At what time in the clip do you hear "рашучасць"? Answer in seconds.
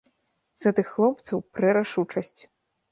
1.81-2.37